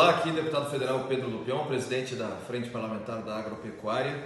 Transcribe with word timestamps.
Olá, 0.00 0.12
aqui 0.12 0.30
deputado 0.30 0.70
federal 0.70 1.04
Pedro 1.06 1.28
Lupion, 1.28 1.66
presidente 1.66 2.14
da 2.14 2.28
Frente 2.28 2.70
Parlamentar 2.70 3.20
da 3.20 3.36
Agropecuária. 3.36 4.18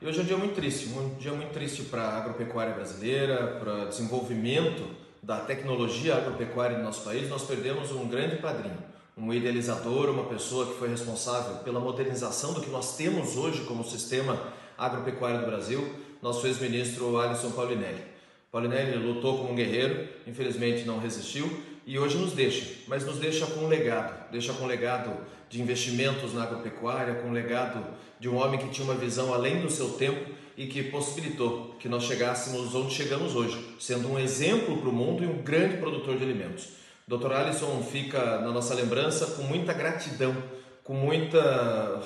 E 0.00 0.04
hoje 0.04 0.18
é 0.18 0.22
um 0.24 0.26
dia 0.26 0.36
muito 0.36 0.56
triste, 0.56 0.88
um 0.88 1.14
dia 1.14 1.30
muito 1.30 1.52
triste 1.52 1.84
para 1.84 2.02
a 2.02 2.16
agropecuária 2.16 2.74
brasileira, 2.74 3.60
para 3.60 3.84
o 3.84 3.88
desenvolvimento 3.88 4.84
da 5.22 5.38
tecnologia 5.38 6.16
agropecuária 6.16 6.76
no 6.76 6.82
nosso 6.82 7.04
país. 7.04 7.28
Nós 7.28 7.44
perdemos 7.44 7.92
um 7.92 8.08
grande 8.08 8.34
padrinho, 8.38 8.76
um 9.16 9.32
idealizador, 9.32 10.10
uma 10.10 10.24
pessoa 10.24 10.66
que 10.66 10.76
foi 10.76 10.88
responsável 10.88 11.58
pela 11.58 11.78
modernização 11.78 12.52
do 12.52 12.60
que 12.60 12.70
nós 12.70 12.96
temos 12.96 13.36
hoje 13.36 13.60
como 13.60 13.84
sistema 13.84 14.36
agropecuário 14.76 15.38
do 15.38 15.46
Brasil, 15.46 15.88
nosso 16.20 16.44
ex-ministro 16.48 17.16
Alisson 17.20 17.52
Paulinelli. 17.52 18.02
Paulinelli 18.50 18.96
lutou 18.96 19.38
como 19.38 19.52
um 19.52 19.54
guerreiro, 19.54 20.08
infelizmente 20.26 20.84
não 20.84 20.98
resistiu 20.98 21.48
e 21.86 21.98
hoje 21.98 22.16
nos 22.16 22.32
deixa, 22.32 22.64
mas 22.86 23.04
nos 23.04 23.18
deixa 23.18 23.46
com 23.46 23.60
um 23.60 23.68
legado, 23.68 24.30
deixa 24.30 24.52
com 24.52 24.64
um 24.64 24.66
legado 24.66 25.12
de 25.48 25.60
investimentos 25.60 26.32
na 26.32 26.44
agropecuária, 26.44 27.14
com 27.14 27.28
um 27.28 27.32
legado 27.32 27.84
de 28.18 28.28
um 28.28 28.36
homem 28.36 28.58
que 28.58 28.68
tinha 28.68 28.84
uma 28.84 28.94
visão 28.94 29.34
além 29.34 29.60
do 29.60 29.70
seu 29.70 29.90
tempo 29.90 30.30
e 30.56 30.66
que 30.66 30.82
possibilitou 30.84 31.76
que 31.78 31.88
nós 31.88 32.04
chegássemos 32.04 32.74
onde 32.74 32.94
chegamos 32.94 33.34
hoje, 33.34 33.58
sendo 33.80 34.08
um 34.08 34.18
exemplo 34.18 34.78
para 34.78 34.88
o 34.88 34.92
mundo 34.92 35.24
e 35.24 35.26
um 35.26 35.42
grande 35.42 35.78
produtor 35.78 36.16
de 36.16 36.24
alimentos. 36.24 36.68
Dr. 37.06 37.32
Alisson 37.32 37.82
fica 37.82 38.38
na 38.40 38.50
nossa 38.50 38.74
lembrança 38.74 39.26
com 39.26 39.42
muita 39.42 39.72
gratidão, 39.72 40.36
com 40.84 40.94
muito 40.94 41.36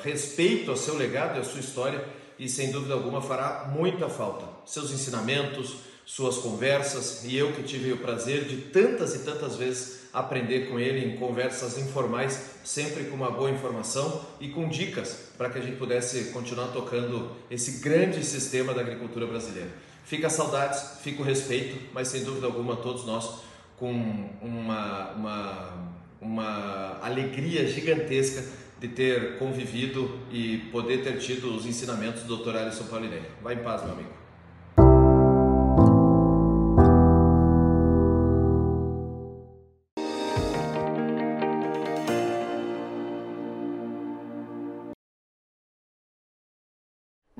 respeito 0.02 0.70
ao 0.70 0.76
seu 0.76 0.96
legado 0.96 1.36
e 1.36 1.40
à 1.40 1.44
sua 1.44 1.60
história 1.60 2.02
e 2.38 2.48
sem 2.48 2.70
dúvida 2.70 2.94
alguma 2.94 3.20
fará 3.20 3.70
muita 3.72 4.08
falta. 4.08 4.44
Seus 4.64 4.90
ensinamentos, 4.90 5.76
suas 6.06 6.38
conversas 6.38 7.24
e 7.24 7.36
eu 7.36 7.52
que 7.52 7.64
tive 7.64 7.92
o 7.92 7.98
prazer 7.98 8.44
de 8.44 8.58
tantas 8.58 9.16
e 9.16 9.18
tantas 9.24 9.56
vezes 9.56 10.06
aprender 10.12 10.68
com 10.68 10.78
ele 10.78 11.04
em 11.04 11.16
conversas 11.16 11.76
informais, 11.76 12.52
sempre 12.64 13.04
com 13.04 13.16
uma 13.16 13.30
boa 13.30 13.50
informação 13.50 14.24
e 14.40 14.48
com 14.48 14.68
dicas 14.68 15.32
para 15.36 15.50
que 15.50 15.58
a 15.58 15.60
gente 15.60 15.76
pudesse 15.76 16.26
continuar 16.26 16.68
tocando 16.68 17.32
esse 17.50 17.82
grande 17.82 18.24
sistema 18.24 18.72
da 18.72 18.80
agricultura 18.80 19.26
brasileira. 19.26 19.68
Fica 20.04 20.30
saudades, 20.30 21.00
fica 21.02 21.20
o 21.20 21.24
respeito, 21.24 21.76
mas 21.92 22.06
sem 22.06 22.22
dúvida 22.22 22.46
alguma 22.46 22.76
todos 22.76 23.04
nós 23.04 23.40
com 23.76 23.92
uma, 24.40 25.10
uma, 25.10 25.90
uma 26.20 26.98
alegria 27.02 27.66
gigantesca 27.66 28.44
de 28.78 28.88
ter 28.88 29.38
convivido 29.38 30.20
e 30.30 30.58
poder 30.70 31.02
ter 31.02 31.18
tido 31.18 31.54
os 31.54 31.66
ensinamentos 31.66 32.22
do 32.22 32.36
Dr. 32.36 32.56
Alisson 32.56 32.84
Paulinelli. 32.84 33.26
Vai 33.42 33.54
em 33.54 33.58
paz, 33.58 33.82
meu 33.82 33.92
amigo. 33.92 34.25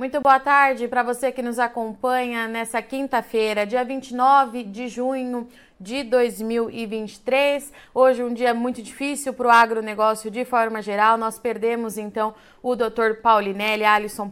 Muito 0.06 0.20
boa 0.20 0.38
tarde 0.38 0.86
para 0.86 1.02
você 1.02 1.32
que 1.32 1.42
nos 1.42 1.58
acompanha 1.58 2.46
nessa 2.46 2.80
quinta-feira, 2.80 3.66
dia 3.66 3.82
29 3.82 4.62
de 4.62 4.86
junho 4.86 5.48
de 5.78 6.02
2023. 6.05 7.72
Hoje 7.94 8.22
um 8.22 8.32
dia 8.32 8.55
muito 8.55 8.82
difícil 8.82 9.34
para 9.34 9.46
o 9.46 9.50
agronegócio 9.50 10.30
de 10.30 10.44
forma 10.44 10.80
geral. 10.80 11.18
Nós 11.18 11.38
perdemos 11.38 11.98
então 11.98 12.34
o 12.62 12.74
Dr. 12.74 13.20
Paulinelli, 13.22 13.84
Alisson 13.84 14.30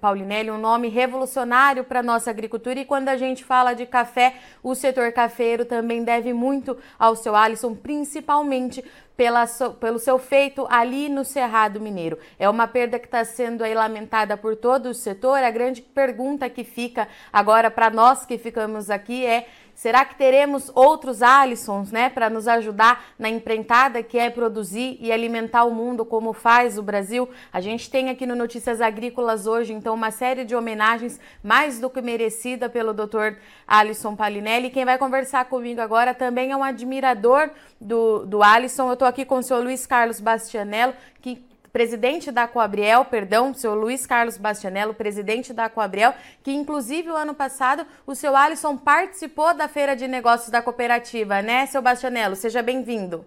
Paulinelli, 0.00 0.50
um 0.50 0.58
nome 0.58 0.88
revolucionário 0.88 1.84
para 1.84 2.02
nossa 2.02 2.30
agricultura. 2.30 2.80
E 2.80 2.84
quando 2.84 3.08
a 3.08 3.16
gente 3.16 3.44
fala 3.44 3.74
de 3.74 3.84
café, 3.84 4.34
o 4.62 4.74
setor 4.74 5.12
cafeiro 5.12 5.64
também 5.64 6.02
deve 6.02 6.32
muito 6.32 6.76
ao 6.98 7.14
seu 7.14 7.36
Alisson, 7.36 7.74
principalmente 7.74 8.82
pela, 9.16 9.46
pelo 9.78 9.98
seu 9.98 10.18
feito 10.18 10.66
ali 10.70 11.10
no 11.10 11.26
Cerrado 11.26 11.78
Mineiro. 11.78 12.18
É 12.38 12.48
uma 12.48 12.66
perda 12.66 12.98
que 12.98 13.04
está 13.04 13.22
sendo 13.22 13.62
aí 13.62 13.74
lamentada 13.74 14.34
por 14.34 14.56
todo 14.56 14.86
o 14.86 14.94
setor. 14.94 15.44
A 15.44 15.50
grande 15.50 15.82
pergunta 15.82 16.48
que 16.48 16.64
fica 16.64 17.06
agora 17.30 17.70
para 17.70 17.90
nós 17.90 18.24
que 18.24 18.38
ficamos 18.38 18.88
aqui 18.88 19.26
é 19.26 19.46
Será 19.80 20.04
que 20.04 20.14
teremos 20.14 20.70
outros 20.74 21.22
Alissons, 21.22 21.90
né, 21.90 22.10
para 22.10 22.28
nos 22.28 22.46
ajudar 22.46 23.02
na 23.18 23.30
empreitada 23.30 24.02
que 24.02 24.18
é 24.18 24.28
produzir 24.28 24.98
e 25.00 25.10
alimentar 25.10 25.64
o 25.64 25.74
mundo 25.74 26.04
como 26.04 26.34
faz 26.34 26.76
o 26.76 26.82
Brasil? 26.82 27.26
A 27.50 27.62
gente 27.62 27.88
tem 27.88 28.10
aqui 28.10 28.26
no 28.26 28.36
Notícias 28.36 28.82
Agrícolas 28.82 29.46
hoje, 29.46 29.72
então, 29.72 29.94
uma 29.94 30.10
série 30.10 30.44
de 30.44 30.54
homenagens 30.54 31.18
mais 31.42 31.80
do 31.80 31.88
que 31.88 32.02
merecida 32.02 32.68
pelo 32.68 32.92
Dr. 32.92 33.38
Alisson 33.66 34.14
Palinelli. 34.14 34.68
Quem 34.68 34.84
vai 34.84 34.98
conversar 34.98 35.46
comigo 35.46 35.80
agora 35.80 36.12
também 36.12 36.50
é 36.50 36.56
um 36.58 36.62
admirador 36.62 37.48
do, 37.80 38.26
do 38.26 38.42
Alisson. 38.42 38.88
Eu 38.88 38.92
estou 38.92 39.08
aqui 39.08 39.24
com 39.24 39.38
o 39.38 39.42
senhor 39.42 39.64
Luiz 39.64 39.86
Carlos 39.86 40.20
Bastianello, 40.20 40.92
que 41.22 41.42
presidente 41.72 42.30
da 42.30 42.46
Coabriel, 42.46 43.04
perdão, 43.04 43.54
seu 43.54 43.74
Luiz 43.74 44.06
Carlos 44.06 44.36
Bastianello, 44.36 44.94
presidente 44.94 45.52
da 45.52 45.68
Coabriel, 45.68 46.14
que 46.42 46.52
inclusive 46.52 47.10
o 47.10 47.16
ano 47.16 47.34
passado 47.34 47.86
o 48.06 48.14
seu 48.14 48.36
Alisson 48.36 48.76
participou 48.76 49.54
da 49.54 49.68
Feira 49.68 49.94
de 49.94 50.08
Negócios 50.08 50.50
da 50.50 50.60
Cooperativa, 50.60 51.40
né, 51.42 51.66
seu 51.66 51.80
Bastianello? 51.80 52.36
Seja 52.36 52.62
bem-vindo. 52.62 53.24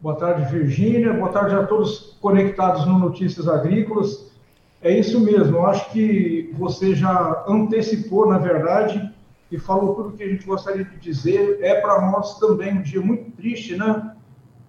Boa 0.00 0.14
tarde, 0.14 0.44
Virgínia. 0.52 1.12
Boa 1.12 1.32
tarde 1.32 1.56
a 1.56 1.66
todos 1.66 2.16
conectados 2.20 2.86
no 2.86 2.98
Notícias 2.98 3.48
Agrícolas. 3.48 4.28
É 4.80 4.96
isso 4.96 5.18
mesmo, 5.18 5.56
eu 5.56 5.66
acho 5.66 5.90
que 5.90 6.54
você 6.56 6.94
já 6.94 7.44
antecipou, 7.48 8.28
na 8.28 8.38
verdade, 8.38 9.12
e 9.50 9.58
falou 9.58 9.96
tudo 9.96 10.10
o 10.10 10.12
que 10.12 10.22
a 10.22 10.28
gente 10.28 10.46
gostaria 10.46 10.84
de 10.84 10.96
dizer. 10.98 11.58
É 11.62 11.80
para 11.80 12.00
nós 12.02 12.38
também 12.38 12.78
um 12.78 12.82
dia 12.82 13.00
muito 13.00 13.32
triste, 13.32 13.76
né? 13.76 14.14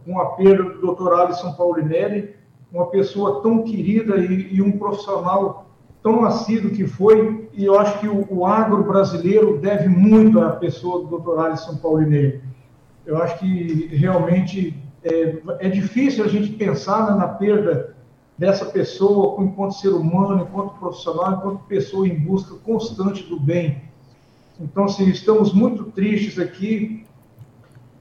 Com 0.10 0.20
a 0.20 0.26
perda 0.32 0.64
do 0.64 0.96
Dr. 0.96 1.14
Alisson 1.14 1.54
Paulinelli, 1.54 2.34
uma 2.74 2.88
pessoa 2.88 3.44
tão 3.44 3.62
querida 3.62 4.18
e, 4.18 4.56
e 4.56 4.60
um 4.60 4.72
profissional 4.72 5.70
tão 6.02 6.24
nascido 6.24 6.72
que 6.72 6.88
foi, 6.88 7.48
e 7.54 7.66
eu 7.66 7.80
acho 7.80 8.00
que 8.00 8.08
o, 8.08 8.26
o 8.30 8.46
agro 8.46 8.84
brasileiro 8.84 9.60
deve 9.60 9.88
muito 9.88 10.42
à 10.42 10.50
pessoa 10.52 11.06
do 11.06 11.20
Dr. 11.20 11.40
Alisson 11.40 11.76
Paulinelli. 11.76 12.42
Eu 13.06 13.22
acho 13.22 13.38
que 13.38 13.90
realmente 13.92 14.76
é, 15.04 15.38
é 15.60 15.70
difícil 15.70 16.26
a 16.26 16.28
gente 16.28 16.54
pensar 16.54 17.16
na 17.16 17.28
perda 17.28 17.96
dessa 18.36 18.66
pessoa 18.66 19.44
enquanto 19.44 19.76
ser 19.76 19.90
humano, 19.90 20.42
enquanto 20.42 20.74
profissional, 20.80 21.34
enquanto 21.34 21.60
pessoa 21.66 22.08
em 22.08 22.18
busca 22.20 22.56
constante 22.66 23.24
do 23.24 23.40
bem. 23.40 23.84
Então, 24.60 24.86
assim, 24.86 25.08
estamos 25.08 25.54
muito 25.54 25.84
tristes 25.86 26.40
aqui 26.40 27.06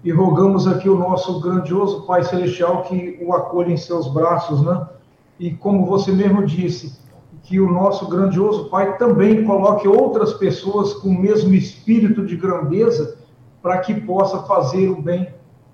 e 0.09 0.11
rogamos 0.11 0.67
aqui 0.67 0.89
o 0.89 0.97
nosso 0.97 1.39
grandioso 1.39 2.07
Pai 2.07 2.25
Celestial 2.25 2.81
que 2.85 3.19
o 3.21 3.35
acolha 3.35 3.71
em 3.71 3.77
seus 3.77 4.09
braços, 4.09 4.65
né? 4.65 4.89
E 5.39 5.51
como 5.51 5.85
você 5.85 6.11
mesmo 6.11 6.47
disse, 6.47 6.99
que 7.43 7.61
o 7.61 7.71
nosso 7.71 8.09
grandioso 8.09 8.71
Pai 8.71 8.97
também 8.97 9.45
coloque 9.45 9.87
outras 9.87 10.33
pessoas 10.33 10.95
com 10.95 11.11
o 11.11 11.21
mesmo 11.21 11.53
espírito 11.53 12.25
de 12.25 12.37
grandeza 12.37 13.19
para 13.61 13.81
que 13.81 14.01
possa 14.01 14.45
fazer 14.45 14.89
o 14.89 14.97
bem 14.97 15.29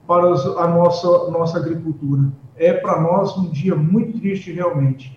para 0.05 0.25
a 0.25 0.67
nossa, 0.67 1.31
nossa 1.31 1.59
agricultura. 1.59 2.33
É 2.57 2.73
para 2.73 3.01
nós 3.01 3.37
um 3.37 3.49
dia 3.49 3.77
muito 3.77 4.19
triste 4.19 4.51
realmente. 4.51 5.17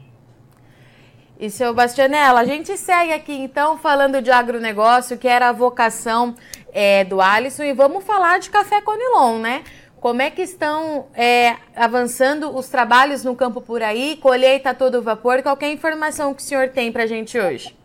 E 1.39 1.51
seu 1.51 1.72
Bastianella, 1.72 2.39
a 2.39 2.45
gente 2.45 2.75
segue 2.77 3.13
aqui 3.13 3.33
então 3.33 3.77
falando 3.77 4.22
de 4.23 4.31
agronegócio, 4.31 5.19
que 5.19 5.27
era 5.27 5.50
a 5.50 5.51
vocação 5.51 6.33
é, 6.73 7.03
do 7.03 7.22
Alisson, 7.22 7.63
e 7.63 7.73
vamos 7.73 8.03
falar 8.03 8.39
de 8.39 8.50
café 8.50 8.81
Conilon, 8.81 9.39
né? 9.39 9.63
Como 10.00 10.22
é 10.22 10.29
que 10.29 10.44
estão 10.44 11.07
é, 11.16 11.55
avançando 11.75 12.55
os 12.55 12.69
trabalhos 12.69 13.23
no 13.23 13.35
campo 13.35 13.61
por 13.61 13.81
aí? 13.81 14.17
Colheita 14.22 14.69
a 14.69 14.73
todo 14.73 15.01
vapor? 15.01 15.41
Qualquer 15.41 15.72
informação 15.72 16.33
que 16.33 16.41
o 16.41 16.45
senhor 16.45 16.69
tem 16.69 16.91
para 16.91 17.03
a 17.03 17.07
gente 17.07 17.38
hoje? 17.38 17.75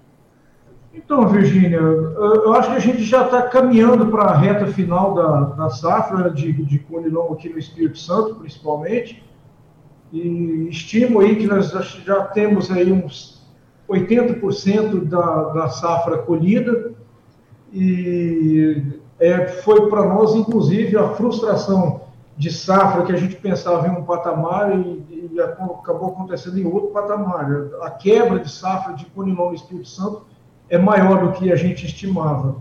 Então, 0.94 1.26
Virgínia, 1.26 1.78
eu 1.78 2.52
acho 2.52 2.70
que 2.70 2.76
a 2.76 2.80
gente 2.80 3.02
já 3.02 3.24
está 3.24 3.42
caminhando 3.42 4.06
para 4.08 4.24
a 4.24 4.36
reta 4.36 4.66
final 4.66 5.14
da, 5.14 5.40
da 5.40 5.70
safra 5.70 6.30
de, 6.30 6.52
de 6.52 6.78
Conilon 6.80 7.32
aqui 7.32 7.48
no 7.48 7.58
Espírito 7.58 7.98
Santo, 7.98 8.34
principalmente. 8.34 9.24
E 10.12 10.68
estimo 10.68 11.20
aí 11.20 11.36
que 11.36 11.46
nós 11.46 11.70
já 12.04 12.24
temos 12.26 12.70
aí 12.70 12.92
uns 12.92 13.42
80% 13.88 15.04
da, 15.06 15.44
da 15.44 15.68
safra 15.70 16.18
colhida 16.18 16.91
e 17.72 19.00
é, 19.18 19.46
foi 19.46 19.88
para 19.88 20.04
nós, 20.04 20.34
inclusive, 20.34 20.96
a 20.96 21.08
frustração 21.10 22.02
de 22.36 22.52
safra 22.52 23.04
que 23.04 23.12
a 23.12 23.16
gente 23.16 23.36
pensava 23.36 23.86
em 23.88 23.90
um 23.90 24.04
patamar 24.04 24.78
e, 24.78 25.30
e 25.32 25.40
acabou 25.40 26.08
acontecendo 26.08 26.58
em 26.58 26.64
outro 26.64 26.90
patamar. 26.90 27.46
A 27.82 27.90
quebra 27.90 28.38
de 28.38 28.50
safra 28.50 28.94
de 28.94 29.06
Conilon 29.06 29.50
no 29.50 29.54
Espírito 29.54 29.88
Santo 29.88 30.26
é 30.68 30.78
maior 30.78 31.26
do 31.26 31.32
que 31.32 31.52
a 31.52 31.56
gente 31.56 31.86
estimava. 31.86 32.56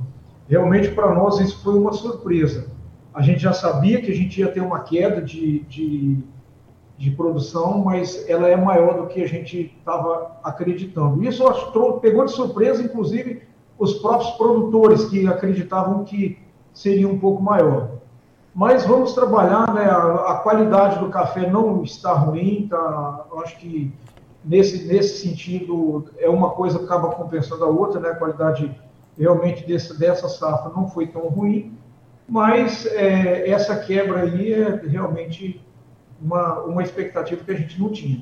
Realmente, 0.47 0.89
para 0.91 1.13
nós, 1.13 1.39
isso 1.39 1.61
foi 1.63 1.77
uma 1.77 1.93
surpresa. 1.93 2.67
A 3.13 3.21
gente 3.21 3.39
já 3.39 3.53
sabia 3.53 4.01
que 4.01 4.11
a 4.11 4.15
gente 4.15 4.39
ia 4.39 4.51
ter 4.51 4.61
uma 4.61 4.79
queda 4.79 5.21
de, 5.21 5.59
de 5.61 6.23
de 7.01 7.09
produção, 7.09 7.79
mas 7.79 8.29
ela 8.29 8.47
é 8.47 8.55
maior 8.55 9.01
do 9.01 9.07
que 9.07 9.23
a 9.23 9.27
gente 9.27 9.73
estava 9.79 10.37
acreditando. 10.43 11.23
Isso 11.23 11.47
acho, 11.47 11.71
pegou 11.99 12.25
de 12.25 12.31
surpresa, 12.31 12.83
inclusive, 12.83 13.41
os 13.81 13.95
próprios 13.95 14.29
produtores 14.33 15.05
que 15.05 15.27
acreditavam 15.27 16.03
que 16.03 16.37
seria 16.71 17.07
um 17.07 17.17
pouco 17.17 17.41
maior. 17.41 17.89
mas 18.53 18.85
vamos 18.85 19.13
trabalhar, 19.13 19.73
né? 19.73 19.85
A, 19.85 20.33
a 20.33 20.35
qualidade 20.35 20.99
do 20.99 21.09
café 21.09 21.49
não 21.49 21.81
está 21.83 22.13
ruim, 22.13 22.67
tá? 22.69 23.25
Acho 23.43 23.57
que 23.57 23.91
nesse, 24.45 24.85
nesse 24.85 25.25
sentido 25.25 26.05
é 26.19 26.29
uma 26.29 26.51
coisa 26.51 26.77
que 26.77 26.85
acaba 26.85 27.09
compensando 27.09 27.63
a 27.63 27.67
outra, 27.67 27.99
né? 27.99 28.09
A 28.09 28.15
qualidade 28.15 28.71
realmente 29.17 29.65
desse, 29.65 29.97
dessa 29.97 30.29
safra 30.29 30.71
não 30.75 30.87
foi 30.87 31.07
tão 31.07 31.23
ruim, 31.23 31.75
mas 32.29 32.85
é, 32.85 33.49
essa 33.49 33.75
quebra 33.77 34.21
aí 34.21 34.53
é 34.53 34.75
realmente 34.85 35.59
uma, 36.21 36.59
uma 36.59 36.83
expectativa 36.83 37.43
que 37.43 37.51
a 37.51 37.57
gente 37.57 37.79
não 37.81 37.89
tinha. 37.89 38.21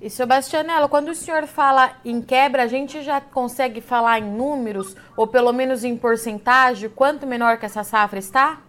E, 0.00 0.08
Sebastianello, 0.08 0.88
quando 0.88 1.08
o 1.08 1.14
senhor 1.14 1.46
fala 1.46 1.90
em 2.02 2.22
quebra, 2.22 2.62
a 2.62 2.66
gente 2.66 3.02
já 3.02 3.20
consegue 3.20 3.82
falar 3.82 4.18
em 4.18 4.34
números, 4.34 4.96
ou 5.14 5.26
pelo 5.26 5.52
menos 5.52 5.84
em 5.84 5.94
porcentagem, 5.94 6.88
quanto 6.88 7.26
menor 7.26 7.58
que 7.58 7.66
essa 7.66 7.84
safra 7.84 8.18
está? 8.18 8.62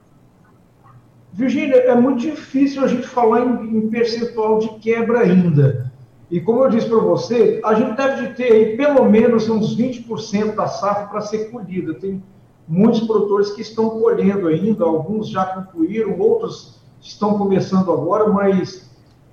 Virgínia, 1.31 1.75
é 1.75 1.95
muito 1.95 2.19
difícil 2.19 2.83
a 2.83 2.87
gente 2.87 3.07
falar 3.07 3.45
em, 3.45 3.77
em 3.77 3.89
percentual 3.89 4.59
de 4.59 4.67
quebra 4.79 5.21
ainda. 5.21 5.89
E 6.29 6.41
como 6.41 6.65
eu 6.65 6.69
disse 6.69 6.89
para 6.89 6.99
você, 6.99 7.61
a 7.63 7.75
gente 7.75 7.95
deve 7.95 8.33
ter 8.33 8.51
aí 8.51 8.75
pelo 8.75 9.05
menos 9.09 9.49
uns 9.49 9.77
20% 9.77 10.53
da 10.53 10.67
safra 10.67 11.07
para 11.07 11.21
ser 11.21 11.49
colhida. 11.49 11.93
Tem 11.93 12.21
muitos 12.67 13.07
produtores 13.07 13.51
que 13.51 13.61
estão 13.61 13.89
colhendo 13.91 14.47
ainda, 14.47 14.83
alguns 14.83 15.29
já 15.29 15.45
concluíram, 15.45 16.19
outros 16.19 16.81
estão 16.99 17.37
começando 17.37 17.89
agora, 17.89 18.27
mas 18.27 18.90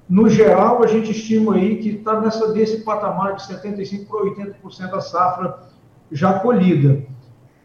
no 0.09 0.29
geral 0.29 0.83
a 0.83 0.87
gente 0.87 1.11
estima 1.11 1.55
aí 1.55 1.77
que 1.77 1.91
está 1.91 2.21
nessa 2.21 2.53
desse 2.53 2.79
patamar 2.79 3.35
de 3.35 3.45
75 3.45 4.07
para 4.07 4.47
80% 4.55 4.91
da 4.91 5.01
safra 5.01 5.59
já 6.11 6.39
colhida. 6.39 7.03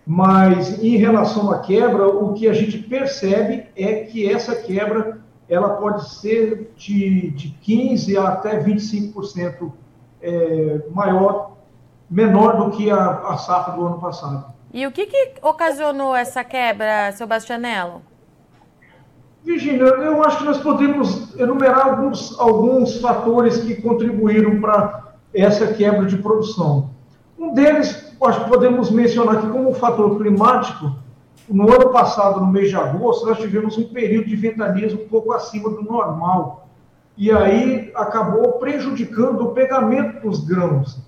Mas 0.06 0.84
em 0.84 0.98
relação 0.98 1.50
à 1.50 1.60
quebra, 1.60 2.08
o 2.08 2.34
que 2.34 2.48
a 2.50 2.54
gente 2.54 2.78
percebe 2.78 3.68
é 3.76 4.04
que 4.04 4.30
essa 4.30 4.56
quebra 4.56 5.22
ela 5.48 5.76
pode 5.76 6.10
ser 6.10 6.74
de, 6.76 7.32
de 7.32 7.50
15 7.62 8.18
a 8.18 8.28
até 8.30 8.62
25% 8.62 9.72
é, 10.22 10.82
maior, 10.92 11.58
menor 12.10 12.58
do 12.58 12.72
que 12.72 12.90
a, 12.90 13.20
a 13.30 13.38
safra 13.38 13.76
do 13.76 13.86
ano 13.86 14.00
passado. 14.00 14.54
E 14.74 14.86
o 14.88 14.92
que, 14.92 15.06
que 15.06 15.34
ocasionou 15.42 16.16
essa 16.16 16.44
quebra, 16.44 17.12
seu 17.12 17.28
Bastianello? 17.28 18.02
Virginia, 19.44 19.84
eu 19.84 20.24
acho 20.24 20.38
que 20.38 20.46
nós 20.46 20.58
podemos 20.60 21.38
enumerar 21.38 21.88
alguns, 21.88 22.40
alguns 22.40 23.02
fatores 23.02 23.58
que 23.58 23.82
contribuíram 23.82 24.62
para 24.62 25.16
essa 25.34 25.68
quebra 25.68 26.06
de 26.06 26.18
produção. 26.18 26.92
Um 27.38 27.54
deles, 27.54 28.16
acho 28.24 28.44
que 28.44 28.50
podemos 28.50 28.90
mencionar 28.90 29.38
aqui 29.38 29.48
como 29.48 29.74
fator 29.74 30.18
climático. 30.18 30.96
No 31.50 31.70
ano 31.70 31.90
passado, 31.90 32.40
no 32.40 32.48
mês 32.48 32.70
de 32.70 32.78
agosto, 32.78 33.26
nós 33.26 33.38
tivemos 33.38 33.78
um 33.78 33.90
período 33.90 34.30
de 34.30 34.36
ventanias 34.38 34.94
um 34.94 35.10
pouco 35.10 35.34
acima 35.34 35.70
do 35.70 35.84
normal. 35.84 36.70
E 37.18 37.30
aí 37.30 37.92
acabou 37.96 38.54
prejudicando 38.54 39.42
o 39.42 39.52
pegamento 39.52 40.26
dos 40.26 40.46
grãos. 40.46 41.00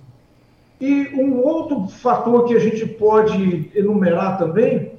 E 0.82 1.08
um 1.16 1.42
outro 1.42 1.88
fator 1.88 2.44
que 2.44 2.54
a 2.54 2.60
gente 2.60 2.86
pode 2.86 3.72
enumerar 3.74 4.38
também, 4.38 4.95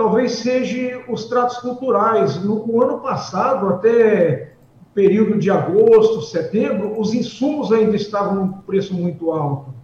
talvez 0.00 0.36
seja 0.36 1.04
os 1.08 1.26
tratos 1.26 1.58
culturais. 1.58 2.42
No, 2.42 2.66
no 2.66 2.82
ano 2.82 3.00
passado, 3.00 3.68
até 3.68 4.54
período 4.94 5.38
de 5.38 5.50
agosto, 5.50 6.22
setembro, 6.22 6.98
os 6.98 7.12
insumos 7.12 7.70
ainda 7.70 7.96
estavam 7.96 8.34
num 8.34 8.52
preço 8.62 8.94
muito 8.94 9.30
alto. 9.30 9.74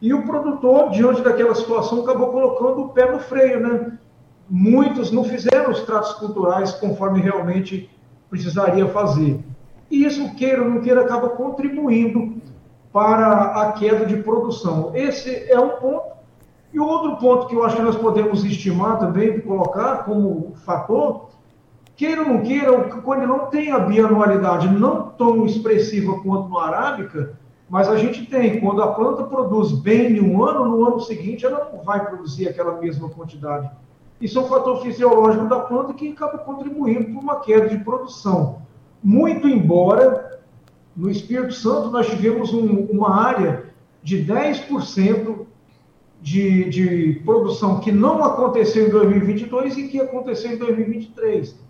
E 0.00 0.14
o 0.14 0.24
produtor, 0.24 0.90
diante 0.90 1.22
daquela 1.22 1.56
situação, 1.56 2.02
acabou 2.02 2.28
colocando 2.28 2.82
o 2.82 2.88
pé 2.90 3.10
no 3.10 3.18
freio, 3.18 3.58
né? 3.60 3.98
Muitos 4.48 5.10
não 5.10 5.24
fizeram 5.24 5.72
os 5.72 5.80
tratos 5.80 6.12
culturais 6.14 6.72
conforme 6.74 7.20
realmente 7.20 7.90
precisaria 8.30 8.86
fazer. 8.86 9.40
E 9.90 10.04
isso, 10.04 10.36
queira 10.36 10.62
ou 10.62 10.70
não 10.70 10.80
queira, 10.80 11.00
acaba 11.00 11.30
contribuindo 11.30 12.40
para 12.92 13.60
a 13.60 13.72
queda 13.72 14.06
de 14.06 14.18
produção. 14.18 14.92
Esse 14.94 15.50
é 15.50 15.58
um 15.58 15.70
ponto. 15.70 16.12
E 16.72 16.80
o 16.80 16.86
outro 16.86 17.16
ponto 17.16 17.46
que 17.46 17.54
eu 17.54 17.64
acho 17.64 17.76
que 17.76 17.82
nós 17.82 17.96
podemos 17.96 18.44
estimar 18.44 18.98
também, 18.98 19.40
colocar 19.40 20.04
como 20.04 20.54
fator, 20.64 21.28
queira 21.94 22.22
ou 22.22 22.28
não 22.28 22.42
queira, 22.42 22.84
quando 23.02 23.26
não 23.26 23.46
tem 23.46 23.70
a 23.70 23.78
bianualidade 23.78 24.68
não 24.68 25.10
tão 25.10 25.44
expressiva 25.44 26.20
quanto 26.20 26.48
no 26.48 26.58
arábica, 26.58 27.38
mas 27.68 27.88
a 27.88 27.96
gente 27.96 28.26
tem, 28.26 28.60
quando 28.60 28.82
a 28.82 28.92
planta 28.92 29.24
produz 29.24 29.72
bem 29.72 30.16
em 30.16 30.20
um 30.20 30.44
ano, 30.44 30.64
no 30.64 30.86
ano 30.86 31.00
seguinte 31.00 31.44
ela 31.44 31.70
não 31.72 31.82
vai 31.82 32.04
produzir 32.04 32.48
aquela 32.48 32.78
mesma 32.78 33.08
quantidade. 33.10 33.70
Isso 34.20 34.38
é 34.38 34.42
um 34.42 34.46
fator 34.46 34.82
fisiológico 34.82 35.46
da 35.48 35.60
planta 35.60 35.92
que 35.94 36.10
acaba 36.10 36.38
contribuindo 36.38 37.04
para 37.04 37.20
uma 37.20 37.40
queda 37.40 37.68
de 37.68 37.78
produção. 37.78 38.62
Muito 39.02 39.48
embora 39.48 40.40
no 40.96 41.10
Espírito 41.10 41.54
Santo, 41.54 41.90
nós 41.90 42.06
tivemos 42.06 42.52
um, 42.52 42.84
uma 42.90 43.20
área 43.20 43.64
de 44.02 44.24
10% 44.24 45.46
de, 46.22 46.70
de 46.70 47.20
produção 47.24 47.80
que 47.80 47.90
não 47.90 48.24
aconteceu 48.24 48.86
em 48.86 48.90
2022 48.90 49.76
e 49.76 49.88
que 49.88 50.00
aconteceu 50.00 50.52
em 50.52 50.56
2023. 50.56 51.60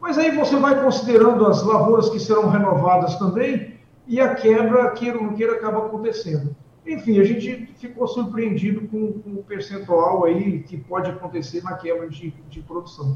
Mas 0.00 0.18
aí 0.18 0.32
você 0.32 0.56
vai 0.56 0.82
considerando 0.82 1.46
as 1.46 1.62
lavouras 1.62 2.10
que 2.10 2.18
serão 2.18 2.50
renovadas 2.50 3.16
também 3.16 3.78
e 4.06 4.20
a 4.20 4.34
quebra, 4.34 4.90
queira 4.90 5.16
ou 5.16 5.24
não 5.24 5.34
queira, 5.34 5.54
acaba 5.54 5.86
acontecendo. 5.86 6.54
Enfim, 6.84 7.20
a 7.20 7.24
gente 7.24 7.66
ficou 7.78 8.06
surpreendido 8.06 8.86
com, 8.88 9.12
com 9.12 9.30
o 9.30 9.44
percentual 9.44 10.24
aí 10.24 10.62
que 10.64 10.76
pode 10.76 11.08
acontecer 11.08 11.62
na 11.62 11.76
quebra 11.76 12.08
de, 12.10 12.30
de 12.50 12.60
produção. 12.60 13.14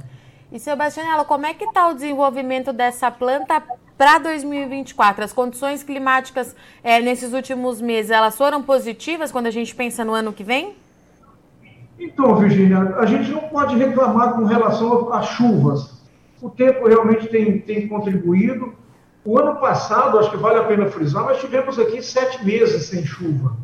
E, 0.50 0.58
seu 0.58 0.76
Bastianello, 0.76 1.26
como 1.26 1.44
é 1.44 1.52
que 1.52 1.64
está 1.64 1.88
o 1.88 1.94
desenvolvimento 1.94 2.72
dessa 2.72 3.10
planta 3.10 3.62
para 3.98 4.18
2024? 4.18 5.24
As 5.24 5.32
condições 5.32 5.82
climáticas 5.82 6.54
é, 6.84 7.00
nesses 7.00 7.32
últimos 7.32 7.80
meses, 7.80 8.12
elas 8.12 8.36
foram 8.36 8.62
positivas 8.62 9.32
quando 9.32 9.48
a 9.48 9.50
gente 9.50 9.74
pensa 9.74 10.04
no 10.04 10.14
ano 10.14 10.32
que 10.32 10.44
vem? 10.44 10.76
Então, 11.98 12.36
Virginia, 12.36 12.94
a 12.96 13.04
gente 13.04 13.28
não 13.32 13.40
pode 13.48 13.76
reclamar 13.76 14.34
com 14.34 14.44
relação 14.44 15.12
às 15.12 15.26
chuvas. 15.30 16.00
O 16.40 16.48
tempo 16.48 16.86
realmente 16.86 17.26
tem, 17.26 17.58
tem 17.58 17.88
contribuído. 17.88 18.72
O 19.24 19.36
ano 19.36 19.56
passado, 19.56 20.16
acho 20.16 20.30
que 20.30 20.36
vale 20.36 20.60
a 20.60 20.64
pena 20.64 20.86
frisar, 20.86 21.24
nós 21.24 21.40
tivemos 21.40 21.76
aqui 21.76 22.00
sete 22.00 22.44
meses 22.46 22.86
sem 22.86 23.04
chuva. 23.04 23.56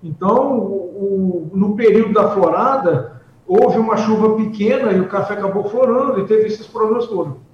Então, 0.00 0.56
o, 0.56 1.50
o, 1.50 1.50
no 1.52 1.74
período 1.74 2.14
da 2.14 2.30
florada, 2.30 3.20
houve 3.44 3.78
uma 3.78 3.96
chuva 3.96 4.36
pequena 4.36 4.92
e 4.92 5.00
o 5.00 5.08
café 5.08 5.34
acabou 5.34 5.68
florando 5.68 6.20
e 6.20 6.26
teve 6.26 6.46
esses 6.46 6.66
problemas 6.66 7.08
todos. 7.08 7.47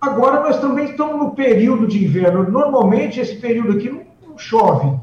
Agora 0.00 0.40
nós 0.40 0.60
também 0.60 0.86
estamos 0.86 1.18
no 1.18 1.30
período 1.32 1.86
de 1.86 2.04
inverno. 2.04 2.50
Normalmente 2.50 3.18
esse 3.20 3.36
período 3.36 3.76
aqui 3.76 3.90
não, 3.90 4.02
não 4.26 4.38
chove. 4.38 4.96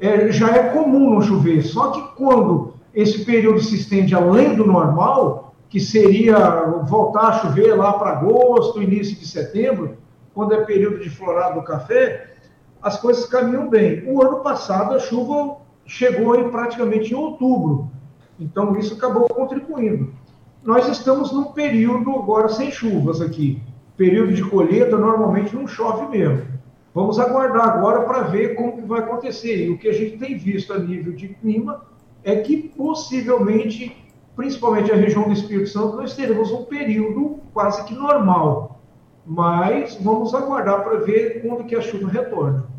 É, 0.00 0.32
já 0.32 0.50
é 0.50 0.70
comum 0.70 1.10
não 1.10 1.20
chover. 1.20 1.62
Só 1.62 1.90
que 1.90 2.02
quando 2.16 2.74
esse 2.94 3.24
período 3.24 3.60
se 3.60 3.76
estende 3.76 4.14
além 4.14 4.54
do 4.54 4.66
normal, 4.66 5.54
que 5.68 5.80
seria 5.80 6.36
voltar 6.86 7.28
a 7.28 7.32
chover 7.38 7.74
lá 7.74 7.94
para 7.94 8.10
agosto, 8.10 8.82
início 8.82 9.16
de 9.16 9.26
setembro, 9.26 9.96
quando 10.34 10.54
é 10.54 10.64
período 10.64 10.98
de 10.98 11.10
florado 11.10 11.60
do 11.60 11.66
café, 11.66 12.34
as 12.82 13.00
coisas 13.00 13.26
caminham 13.26 13.68
bem. 13.68 14.02
O 14.06 14.22
ano 14.22 14.40
passado 14.40 14.94
a 14.94 14.98
chuva 14.98 15.56
chegou 15.86 16.36
em 16.36 16.50
praticamente 16.50 17.12
em 17.12 17.16
outubro. 17.16 17.90
Então, 18.40 18.76
isso 18.76 18.94
acabou 18.94 19.28
contribuindo. 19.28 20.12
Nós 20.64 20.88
estamos 20.88 21.32
num 21.32 21.52
período 21.52 22.10
agora 22.16 22.48
sem 22.48 22.70
chuvas 22.70 23.20
aqui. 23.20 23.62
Período 23.96 24.32
de 24.32 24.42
colheita, 24.42 24.96
normalmente 24.96 25.54
não 25.54 25.66
chove 25.66 26.06
mesmo. 26.06 26.46
Vamos 26.94 27.18
aguardar 27.18 27.68
agora 27.68 28.02
para 28.02 28.22
ver 28.22 28.54
como 28.54 28.76
que 28.76 28.82
vai 28.82 29.00
acontecer. 29.00 29.64
E 29.64 29.70
o 29.70 29.78
que 29.78 29.88
a 29.88 29.92
gente 29.92 30.18
tem 30.18 30.36
visto 30.36 30.72
a 30.72 30.78
nível 30.78 31.12
de 31.12 31.28
clima 31.28 31.84
é 32.22 32.36
que 32.36 32.56
possivelmente, 32.56 33.96
principalmente 34.36 34.92
a 34.92 34.96
região 34.96 35.24
do 35.24 35.32
Espírito 35.32 35.68
Santo, 35.68 35.96
nós 35.96 36.14
teremos 36.14 36.50
um 36.50 36.64
período 36.64 37.40
quase 37.52 37.84
que 37.84 37.94
normal. 37.94 38.80
Mas 39.24 39.94
vamos 39.96 40.34
aguardar 40.34 40.82
para 40.82 40.98
ver 40.98 41.42
quando 41.42 41.64
que 41.64 41.74
a 41.74 41.80
chuva 41.80 42.10
retorna. 42.10 42.72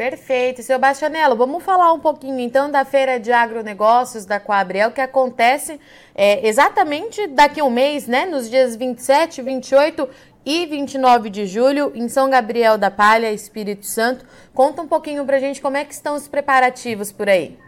Perfeito. 0.00 0.62
Seu 0.62 0.78
Bastianello, 0.78 1.36
vamos 1.36 1.62
falar 1.62 1.92
um 1.92 2.00
pouquinho 2.00 2.40
então 2.40 2.70
da 2.70 2.86
Feira 2.86 3.20
de 3.20 3.30
Agronegócios 3.30 4.24
da 4.24 4.40
Coabriel, 4.40 4.92
que 4.92 5.00
acontece 5.00 5.78
é, 6.14 6.48
exatamente 6.48 7.26
daqui 7.26 7.60
a 7.60 7.64
um 7.64 7.70
mês, 7.70 8.06
né? 8.06 8.24
Nos 8.24 8.48
dias 8.48 8.76
27, 8.76 9.42
28 9.42 10.08
e 10.44 10.66
29 10.66 11.30
de 11.30 11.46
julho, 11.46 11.92
em 11.94 12.08
São 12.08 12.30
Gabriel 12.30 12.78
da 12.78 12.90
Palha, 12.90 13.32
Espírito 13.32 13.86
Santo. 13.86 14.24
Conta 14.54 14.82
um 14.82 14.88
pouquinho 14.88 15.24
pra 15.24 15.38
gente 15.38 15.60
como 15.60 15.76
é 15.76 15.84
que 15.84 15.92
estão 15.92 16.14
os 16.14 16.26
preparativos 16.26 17.12
por 17.12 17.28
aí. 17.28 17.58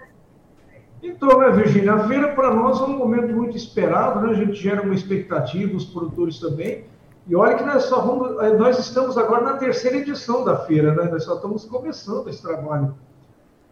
Então, 1.03 1.41
né, 1.41 1.51
Virginia, 1.51 1.95
a 1.95 2.09
feira 2.09 2.29
para 2.29 2.55
nós 2.55 2.81
é 2.81 2.85
um 2.85 2.97
momento 2.97 3.33
muito 3.35 3.57
esperado, 3.57 4.21
né? 4.21 4.33
A 4.33 4.35
gente 4.35 4.55
gera 4.55 4.83
uma 4.83 4.95
expectativa, 4.95 5.77
os 5.77 5.85
produtores 5.85 6.39
também. 6.39 6.85
E 7.27 7.35
olha 7.35 7.57
que 7.57 7.65
nós, 7.65 7.89
vamos, 7.91 8.41
eh, 8.43 8.57
nós 8.57 8.79
estamos 8.79 9.19
agora 9.19 9.43
na 9.43 9.57
terceira 9.57 9.97
edição 9.97 10.45
da 10.45 10.59
feira, 10.59 10.95
né? 10.95 11.11
Nós 11.11 11.25
só 11.25 11.35
estamos 11.35 11.65
começando 11.65 12.29
esse 12.29 12.41
trabalho. 12.41 12.95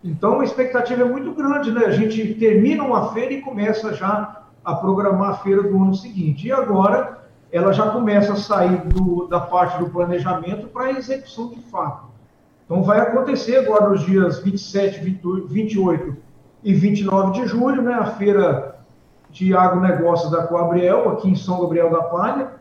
Então 0.03 0.41
a 0.41 0.45
expectativa 0.45 1.03
é 1.03 1.05
muito 1.05 1.33
grande, 1.33 1.71
né? 1.71 1.85
A 1.85 1.91
gente 1.91 2.35
termina 2.35 2.83
uma 2.83 3.13
feira 3.13 3.33
e 3.33 3.41
começa 3.41 3.93
já 3.93 4.45
a 4.65 4.75
programar 4.75 5.31
a 5.31 5.37
feira 5.39 5.63
do 5.63 5.77
ano 5.77 5.95
seguinte. 5.95 6.49
E 6.49 6.53
agora 6.53 7.20
ela 7.53 7.73
já 7.73 7.91
começa 7.91 8.33
a 8.33 8.37
sair 8.37 8.81
do, 8.87 9.27
da 9.27 9.41
parte 9.41 9.79
do 9.79 9.91
planejamento 9.91 10.69
para 10.69 10.87
a 10.87 10.93
execução 10.93 11.49
de 11.49 11.61
fato. 11.63 12.09
Então, 12.65 12.83
vai 12.83 13.01
acontecer 13.01 13.57
agora 13.57 13.89
nos 13.89 14.03
dias 14.03 14.39
27, 14.39 15.01
28 15.01 16.17
e 16.63 16.73
29 16.73 17.41
de 17.41 17.47
julho, 17.49 17.83
né, 17.83 17.95
a 17.95 18.07
feira 18.07 18.79
de 19.31 19.55
agronegócios 19.55 20.31
da 20.31 20.47
Coabriel, 20.47 21.11
aqui 21.11 21.29
em 21.29 21.35
São 21.35 21.61
Gabriel 21.61 21.91
da 21.91 22.03
Palha, 22.03 22.53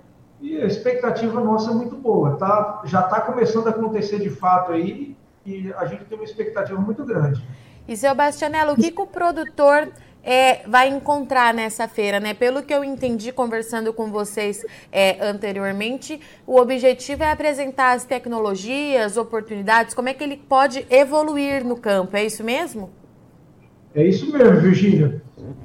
e 0.41 0.57
a 0.57 0.65
expectativa 0.65 1.39
nossa 1.41 1.71
é 1.71 1.73
muito 1.73 1.95
boa. 1.95 2.37
Tá, 2.37 2.81
já 2.85 3.01
está 3.01 3.21
começando 3.21 3.67
a 3.67 3.71
acontecer 3.71 4.19
de 4.19 4.29
fato 4.29 4.71
aí, 4.71 5.15
e 5.45 5.73
a 5.77 5.85
gente 5.85 6.05
tem 6.05 6.17
uma 6.17 6.23
expectativa 6.23 6.79
muito 6.79 7.03
grande. 7.03 7.43
E, 7.87 7.97
seu 7.97 8.13
Bastianello, 8.13 8.73
o 8.73 8.75
que, 8.75 8.91
que 8.91 9.01
o 9.01 9.07
produtor 9.07 9.89
é, 10.23 10.67
vai 10.67 10.89
encontrar 10.89 11.53
nessa 11.53 11.87
feira, 11.87 12.19
né? 12.19 12.33
Pelo 12.33 12.61
que 12.61 12.73
eu 12.73 12.83
entendi 12.83 13.31
conversando 13.31 13.93
com 13.93 14.11
vocês 14.11 14.65
é, 14.91 15.17
anteriormente, 15.25 16.19
o 16.45 16.59
objetivo 16.59 17.23
é 17.23 17.31
apresentar 17.31 17.93
as 17.93 18.05
tecnologias, 18.05 19.17
oportunidades, 19.17 19.93
como 19.93 20.09
é 20.09 20.13
que 20.13 20.23
ele 20.23 20.37
pode 20.37 20.85
evoluir 20.89 21.65
no 21.65 21.77
campo, 21.77 22.15
é 22.15 22.25
isso 22.25 22.43
mesmo? 22.43 22.89
É 23.95 24.03
isso 24.03 24.31
mesmo, 24.31 24.61
Virgínia. 24.61 25.21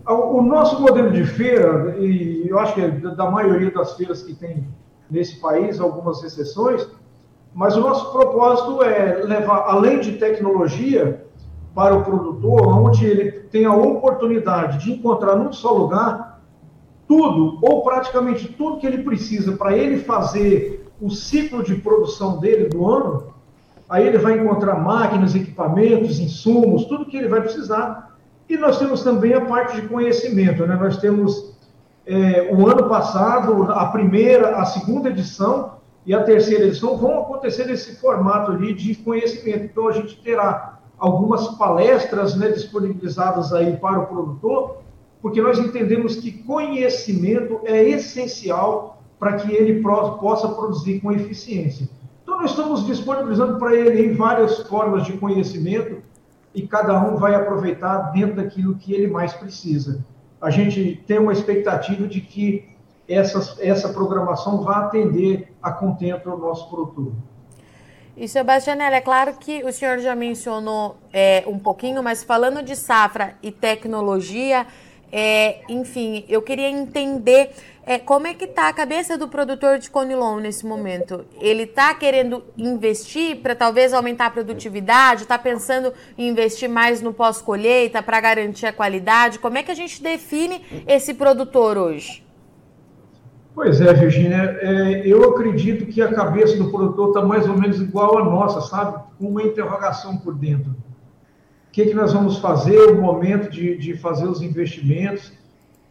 O 0.06 0.40
nosso 0.40 0.80
modelo 0.80 1.10
de 1.10 1.24
feira, 1.24 1.96
e 1.98 2.46
eu 2.48 2.58
acho 2.58 2.74
que 2.74 2.80
é 2.80 2.88
da 2.88 3.30
maioria 3.30 3.70
das 3.70 3.96
feiras 3.96 4.22
que 4.22 4.34
tem 4.34 4.66
nesse 5.10 5.40
país, 5.40 5.78
algumas 5.78 6.22
exceções, 6.22 6.88
mas 7.52 7.76
o 7.76 7.80
nosso 7.80 8.10
propósito 8.12 8.82
é 8.82 9.22
levar, 9.24 9.64
além 9.68 10.00
de 10.00 10.12
tecnologia, 10.12 11.24
para 11.74 11.94
o 11.94 12.04
produtor, 12.04 12.68
onde 12.68 13.04
ele 13.04 13.32
tem 13.32 13.64
a 13.64 13.74
oportunidade 13.74 14.78
de 14.78 14.92
encontrar 14.92 15.34
num 15.34 15.52
só 15.52 15.72
lugar 15.72 16.40
tudo, 17.06 17.58
ou 17.60 17.82
praticamente 17.82 18.48
tudo 18.48 18.78
que 18.78 18.86
ele 18.86 19.02
precisa 19.02 19.52
para 19.52 19.76
ele 19.76 19.98
fazer 19.98 20.90
o 21.00 21.10
ciclo 21.10 21.62
de 21.62 21.74
produção 21.74 22.38
dele 22.38 22.68
do 22.68 22.86
ano, 22.86 23.34
aí 23.88 24.06
ele 24.06 24.18
vai 24.18 24.38
encontrar 24.38 24.76
máquinas, 24.76 25.34
equipamentos, 25.34 26.18
insumos, 26.18 26.84
tudo 26.86 27.06
que 27.06 27.16
ele 27.16 27.28
vai 27.28 27.42
precisar. 27.42 28.16
E 28.48 28.56
nós 28.56 28.78
temos 28.78 29.02
também 29.02 29.34
a 29.34 29.40
parte 29.40 29.80
de 29.80 29.88
conhecimento, 29.88 30.66
né? 30.66 30.76
Nós 30.76 30.96
temos 30.96 31.54
é, 32.06 32.50
o 32.52 32.66
ano 32.66 32.88
passado, 32.88 33.64
a 33.70 33.86
primeira, 33.86 34.56
a 34.56 34.64
segunda 34.64 35.10
edição 35.10 35.74
e 36.06 36.14
a 36.14 36.22
terceira 36.22 36.66
edição 36.66 36.96
vão 36.96 37.20
acontecer 37.20 37.66
nesse 37.66 37.96
formato 37.96 38.52
ali 38.52 38.74
de 38.74 38.94
conhecimento. 38.94 39.64
Então 39.64 39.88
a 39.88 39.92
gente 39.92 40.16
terá 40.22 40.73
algumas 41.04 41.48
palestras 41.58 42.34
né, 42.34 42.48
disponibilizadas 42.48 43.52
aí 43.52 43.76
para 43.76 44.00
o 44.00 44.06
produtor, 44.06 44.78
porque 45.20 45.40
nós 45.42 45.58
entendemos 45.58 46.16
que 46.16 46.32
conhecimento 46.32 47.60
é 47.64 47.82
essencial 47.82 49.02
para 49.18 49.34
que 49.34 49.52
ele 49.52 49.82
possa 49.82 50.48
produzir 50.48 51.00
com 51.00 51.12
eficiência. 51.12 51.90
Então, 52.22 52.38
nós 52.40 52.52
estamos 52.52 52.86
disponibilizando 52.86 53.58
para 53.58 53.74
ele 53.74 54.14
várias 54.14 54.60
formas 54.60 55.04
de 55.04 55.12
conhecimento 55.18 56.02
e 56.54 56.66
cada 56.66 56.98
um 57.06 57.16
vai 57.16 57.34
aproveitar 57.34 58.10
dentro 58.12 58.36
daquilo 58.36 58.76
que 58.76 58.94
ele 58.94 59.06
mais 59.06 59.34
precisa. 59.34 60.02
A 60.40 60.48
gente 60.48 61.04
tem 61.06 61.18
uma 61.18 61.32
expectativa 61.34 62.08
de 62.08 62.22
que 62.22 62.66
essa, 63.06 63.60
essa 63.60 63.90
programação 63.90 64.62
vá 64.62 64.86
atender 64.86 65.52
a 65.62 65.70
contento 65.70 66.30
o 66.30 66.38
nosso 66.38 66.70
produtor. 66.70 67.12
E, 68.16 68.28
Sebastianella, 68.28 68.96
é 68.96 69.00
claro 69.00 69.34
que 69.34 69.64
o 69.64 69.72
senhor 69.72 69.98
já 69.98 70.14
mencionou 70.14 70.96
é, 71.12 71.42
um 71.46 71.58
pouquinho, 71.58 72.02
mas 72.02 72.22
falando 72.22 72.62
de 72.62 72.76
safra 72.76 73.36
e 73.42 73.50
tecnologia, 73.50 74.66
é, 75.10 75.60
enfim, 75.68 76.24
eu 76.28 76.40
queria 76.40 76.68
entender 76.68 77.50
é, 77.86 77.98
como 77.98 78.26
é 78.26 78.34
que 78.34 78.44
está 78.44 78.68
a 78.68 78.72
cabeça 78.72 79.18
do 79.18 79.28
produtor 79.28 79.78
de 79.78 79.90
conilon 79.90 80.38
nesse 80.38 80.64
momento. 80.64 81.26
Ele 81.40 81.64
está 81.64 81.92
querendo 81.92 82.42
investir 82.56 83.36
para 83.36 83.54
talvez 83.54 83.92
aumentar 83.92 84.26
a 84.26 84.30
produtividade? 84.30 85.22
Está 85.22 85.38
pensando 85.38 85.92
em 86.16 86.28
investir 86.28 86.68
mais 86.68 87.02
no 87.02 87.12
pós-colheita 87.12 88.02
para 88.02 88.20
garantir 88.20 88.66
a 88.66 88.72
qualidade? 88.72 89.38
Como 89.38 89.58
é 89.58 89.62
que 89.62 89.70
a 89.70 89.76
gente 89.76 90.02
define 90.02 90.64
esse 90.86 91.14
produtor 91.14 91.76
hoje? 91.76 92.23
Pois 93.54 93.80
é, 93.80 93.94
Virginia, 93.94 94.58
é, 94.60 95.06
eu 95.06 95.30
acredito 95.30 95.86
que 95.86 96.02
a 96.02 96.12
cabeça 96.12 96.56
do 96.56 96.72
produtor 96.72 97.08
está 97.08 97.22
mais 97.22 97.48
ou 97.48 97.56
menos 97.56 97.80
igual 97.80 98.18
à 98.18 98.24
nossa, 98.24 98.60
sabe? 98.60 99.00
Com 99.16 99.28
uma 99.28 99.44
interrogação 99.44 100.16
por 100.16 100.34
dentro. 100.34 100.72
O 100.72 101.70
que, 101.70 101.86
que 101.86 101.94
nós 101.94 102.12
vamos 102.12 102.38
fazer, 102.38 102.90
o 102.90 103.00
momento 103.00 103.48
de, 103.48 103.76
de 103.76 103.96
fazer 103.96 104.26
os 104.26 104.42
investimentos, 104.42 105.32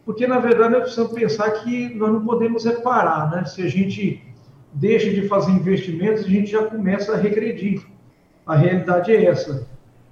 porque, 0.04 0.26
na 0.26 0.38
verdade, 0.38 0.74
nós 0.74 0.82
precisamos 0.82 1.14
pensar 1.14 1.50
que 1.52 1.94
nós 1.94 2.12
não 2.12 2.22
podemos 2.22 2.66
é 2.66 2.72
parar, 2.72 3.30
né? 3.30 3.46
Se 3.46 3.62
a 3.62 3.68
gente 3.68 4.22
deixa 4.74 5.08
de 5.08 5.26
fazer 5.26 5.52
investimentos, 5.52 6.24
a 6.24 6.28
gente 6.28 6.50
já 6.50 6.64
começa 6.64 7.14
a 7.14 7.16
regredir. 7.16 7.82
A 8.44 8.54
realidade 8.54 9.10
é 9.10 9.24
essa. 9.24 9.66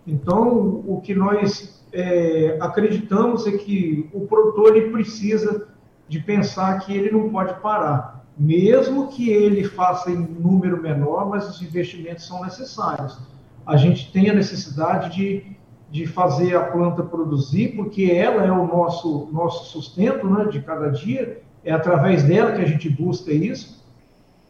Então, 0.07 0.83
o 0.87 1.03
que 1.03 1.15
nós 1.15 1.85
é, 1.93 2.57
acreditamos 2.61 3.47
é 3.47 3.53
que 3.53 4.09
o 4.15 4.27
produtor 4.27 4.75
ele 4.75 4.91
precisa 4.91 5.69
de 6.09 6.19
pensar 6.19 6.81
que 6.81 6.93
ele 6.93 7.11
não 7.11 7.31
pode 7.31 7.55
parar, 7.61 8.25
mesmo 8.37 9.09
que 9.09 9.31
ele 9.31 9.65
faça 9.65 10.11
em 10.11 10.17
número 10.17 10.81
menor, 10.81 11.29
mas 11.29 11.49
os 11.49 11.63
investimentos 11.63 12.27
são 12.27 12.43
necessários. 12.43 13.19
A 13.67 13.77
gente 13.77 14.11
tem 14.13 14.29
a 14.29 14.35
necessidade 14.35 15.15
de, 15.15 15.57
de 15.91 16.07
fazer 16.07 16.57
a 16.57 16.65
planta 16.65 17.03
produzir, 17.03 17.77
porque 17.77 18.05
ela 18.05 18.45
é 18.45 18.51
o 18.51 18.67
nosso, 18.67 19.29
nosso 19.33 19.71
sustento 19.71 20.29
né, 20.29 20.47
de 20.47 20.61
cada 20.61 20.89
dia, 20.91 21.43
é 21.65 21.73
através 21.73 22.25
dela 22.25 22.53
que 22.53 22.63
a 22.63 22.67
gente 22.67 22.89
busca 22.91 23.33
isso. 23.33 23.83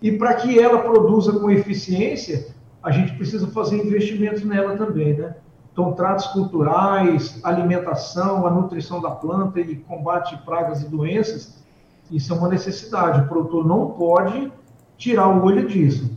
E 0.00 0.12
para 0.12 0.35
que 0.35 0.59
ela 0.59 0.78
produza 0.78 1.38
com 1.38 1.50
eficiência, 1.50 2.54
a 2.82 2.90
gente 2.90 3.12
precisa 3.12 3.47
fazer 3.49 3.76
investimentos 3.76 4.42
nela 4.44 4.76
também, 4.76 5.14
né? 5.14 5.37
Então, 5.73 5.93
tratos 5.93 6.26
culturais, 6.26 7.41
alimentação, 7.43 8.47
a 8.47 8.50
nutrição 8.50 9.00
da 9.00 9.11
planta 9.11 9.59
e 9.59 9.76
combate 9.76 10.37
de 10.37 10.43
pragas 10.43 10.83
e 10.83 10.88
doenças, 10.88 11.62
isso 12.11 12.33
é 12.33 12.37
uma 12.37 12.49
necessidade. 12.49 13.23
O 13.23 13.29
produtor 13.29 13.67
não 13.67 13.91
pode 13.93 14.52
tirar 14.99 15.29
o 15.29 15.43
olho 15.43 15.67
disso. 15.67 16.17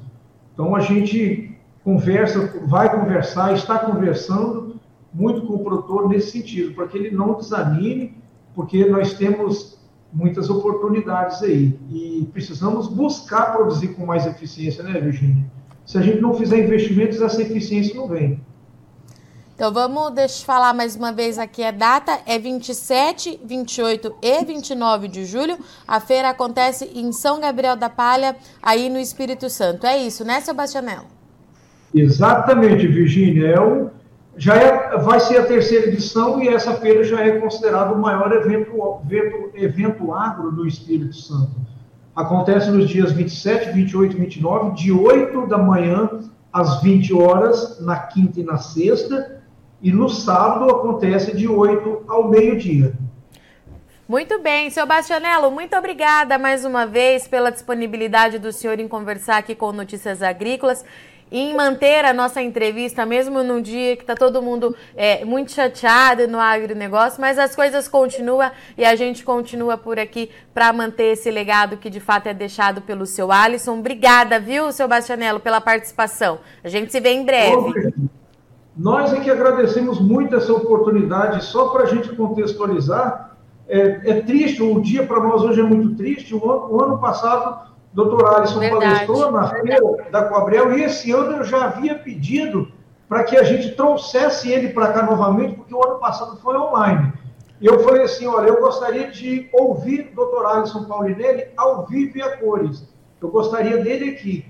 Então, 0.53 0.75
a 0.75 0.81
gente 0.81 1.57
conversa, 1.83 2.53
vai 2.65 2.89
conversar, 2.99 3.53
está 3.53 3.79
conversando 3.79 4.75
muito 5.13 5.47
com 5.47 5.53
o 5.53 5.63
produtor 5.63 6.09
nesse 6.09 6.31
sentido, 6.31 6.73
para 6.73 6.87
que 6.87 6.97
ele 6.97 7.15
não 7.15 7.35
desanime, 7.35 8.17
porque 8.53 8.85
nós 8.85 9.13
temos 9.13 9.79
muitas 10.11 10.49
oportunidades 10.49 11.41
aí 11.41 11.79
e 11.89 12.27
precisamos 12.33 12.87
buscar 12.87 13.53
produzir 13.53 13.89
com 13.89 14.05
mais 14.05 14.25
eficiência, 14.25 14.83
né, 14.83 14.99
Virginia? 14.99 15.45
Se 15.85 15.97
a 15.97 16.01
gente 16.01 16.19
não 16.19 16.33
fizer 16.33 16.63
investimentos, 16.63 17.21
essa 17.21 17.41
eficiência 17.41 17.95
não 17.95 18.07
vem. 18.07 18.41
Então 19.55 19.71
vamos 19.71 20.11
deixa 20.11 20.41
eu 20.41 20.45
falar 20.45 20.73
mais 20.73 20.97
uma 20.97 21.13
vez 21.13 21.39
aqui 21.39 21.63
a 21.63 21.71
data, 21.71 22.19
é 22.25 22.37
27, 22.37 23.39
28 23.41 24.13
e 24.21 24.43
29 24.43 25.07
de 25.07 25.23
julho. 25.23 25.57
A 25.87 26.01
feira 26.01 26.29
acontece 26.29 26.91
em 26.93 27.13
São 27.13 27.39
Gabriel 27.39 27.77
da 27.77 27.89
Palha, 27.89 28.35
aí 28.61 28.89
no 28.89 28.99
Espírito 28.99 29.49
Santo. 29.49 29.87
É 29.87 29.97
isso, 29.97 30.25
né, 30.25 30.41
Sebastianello? 30.41 31.05
Exatamente, 31.93 32.85
Virgínia. 32.85 33.47
É 33.47 33.95
já 34.37 34.55
é, 34.55 34.97
vai 34.97 35.21
ser 35.21 35.37
a 35.37 35.45
terceira 35.45 35.87
edição 35.87 36.43
e 36.43 36.49
essa 36.49 36.73
feira 36.73 37.05
já 37.05 37.21
é 37.21 37.39
considerado 37.39 37.93
o 37.93 38.01
maior 38.01 38.33
evento, 38.33 38.73
evento, 39.05 39.51
evento 39.55 40.13
agro 40.13 40.51
do 40.51 40.67
Espírito 40.67 41.15
Santo. 41.15 41.51
Acontece 42.13 42.69
nos 42.69 42.89
dias 42.89 43.13
27, 43.13 43.71
28 43.71 44.17
e 44.17 44.19
29, 44.19 44.75
de 44.75 44.91
8 44.91 45.47
da 45.47 45.57
manhã 45.57 46.09
às 46.51 46.81
20 46.81 47.13
horas, 47.13 47.79
na 47.79 47.97
quinta 47.97 48.41
e 48.41 48.43
na 48.43 48.57
sexta, 48.57 49.34
e 49.85 49.91
no 49.91 50.09
sábado 50.09 50.67
acontece 50.67 51.37
de 51.37 51.47
8 51.47 52.05
ao 52.07 52.27
meio-dia. 52.27 52.91
Muito 54.07 54.39
bem, 54.39 54.67
seu 54.71 54.83
Bastianello, 54.87 55.51
muito 55.51 55.75
obrigada 55.77 56.39
mais 56.39 56.65
uma 56.65 56.87
vez 56.87 57.27
pela 57.27 57.51
disponibilidade 57.51 58.39
do 58.39 58.51
senhor 58.51 58.79
em 58.79 58.87
conversar 58.87 59.37
aqui 59.37 59.53
com 59.53 59.71
Notícias 59.71 60.23
Agrícolas 60.23 60.83
em 61.31 61.55
manter 61.55 62.03
a 62.03 62.13
nossa 62.13 62.41
entrevista, 62.41 63.05
mesmo 63.05 63.43
num 63.43 63.61
dia 63.61 63.95
que 63.95 64.01
está 64.01 64.15
todo 64.15 64.41
mundo 64.41 64.75
é, 64.95 65.23
muito 65.23 65.51
chateado 65.51 66.27
no 66.27 66.39
agronegócio, 66.39 67.21
mas 67.21 67.37
as 67.37 67.55
coisas 67.55 67.87
continuam 67.87 68.49
e 68.75 68.83
a 68.83 68.95
gente 68.95 69.23
continua 69.23 69.77
por 69.77 69.99
aqui 69.99 70.31
para 70.51 70.73
manter 70.73 71.13
esse 71.13 71.29
legado 71.29 71.77
que 71.77 71.91
de 71.91 71.99
fato 71.99 72.25
é 72.25 72.33
deixado 72.33 72.81
pelo 72.81 73.05
seu 73.05 73.31
Alisson. 73.31 73.77
Obrigada, 73.77 74.39
viu, 74.39 74.71
seu 74.71 74.87
Bastianello, 74.87 75.39
pela 75.39 75.61
participação. 75.61 76.39
A 76.63 76.69
gente 76.69 76.91
se 76.91 76.99
vê 76.99 77.09
em 77.09 77.23
breve. 77.23 77.93
Nós 78.77 79.13
é 79.13 79.19
que 79.21 79.31
agradecemos 79.31 80.01
muito 80.01 80.35
essa 80.35 80.51
oportunidade, 80.51 81.45
só 81.45 81.69
para 81.69 81.83
a 81.83 81.85
gente 81.85 82.13
contextualizar. 82.15 83.37
É, 83.67 84.01
é, 84.11 84.21
triste, 84.21 84.61
o 84.61 84.79
dia 84.81 85.05
para 85.07 85.21
nós 85.21 85.41
hoje 85.41 85.61
é 85.61 85.63
muito 85.63 85.95
triste. 85.95 86.35
O 86.35 86.51
ano, 86.51 86.67
o 86.69 86.83
ano 86.83 86.97
passado, 86.99 87.71
o 87.93 87.95
doutor 87.95 88.35
Alisson 88.35 88.59
Verdade. 88.59 88.83
palestrou 88.83 89.31
na 89.31 89.47
feira 89.47 89.79
da 90.11 90.23
Coabriel, 90.23 90.77
e 90.77 90.83
esse 90.83 91.11
ano 91.11 91.37
eu 91.37 91.43
já 91.45 91.65
havia 91.65 91.95
pedido 91.95 92.67
para 93.07 93.23
que 93.23 93.37
a 93.37 93.43
gente 93.43 93.75
trouxesse 93.75 94.51
ele 94.51 94.69
para 94.69 94.91
cá 94.91 95.03
novamente, 95.03 95.55
porque 95.55 95.73
o 95.73 95.83
ano 95.83 95.99
passado 95.99 96.37
foi 96.37 96.57
online. 96.57 97.13
E 97.61 97.65
eu 97.65 97.79
falei 97.79 98.03
assim, 98.03 98.27
olha, 98.27 98.47
eu 98.47 98.59
gostaria 98.59 99.09
de 99.09 99.49
ouvir 99.53 100.09
o 100.11 100.15
doutor 100.15 100.45
Alisson 100.45 100.83
Paulinelli 100.83 101.45
ao 101.55 101.85
vivo 101.85 102.17
e 102.17 102.21
a 102.21 102.37
cores. 102.37 102.85
Eu 103.21 103.29
gostaria 103.29 103.77
dele 103.81 104.09
aqui. 104.09 104.45